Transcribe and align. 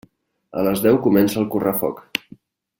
A 0.61 0.63
les 0.67 0.81
deu 0.85 0.97
comença 1.05 1.39
el 1.43 1.47
correfoc. 1.57 2.05